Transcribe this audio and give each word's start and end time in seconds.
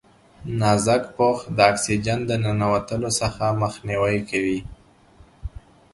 نازک 0.59 1.03
پوښ 1.15 1.37
د 1.55 1.57
اکسیجن 1.71 2.19
د 2.27 2.31
ننوتلو 2.43 3.09
څخه 3.19 3.45
مخنیوی 3.61 4.19
کوي. 4.29 4.59